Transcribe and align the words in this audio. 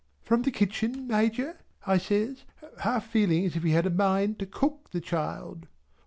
"From 0.23 0.41
the 0.41 0.49
kitchen 0.49 1.05
Major?" 1.05 1.59
I 1.85 1.99
says 1.99 2.43
half 2.79 3.05
feeling 3.05 3.45
as 3.45 3.55
if 3.55 3.61
he 3.61 3.69
had 3.73 3.85
a 3.85 3.91
mind 3.91 4.39
to 4.39 4.47
cook 4.47 4.89
the 4.89 4.99
child. 4.99 5.67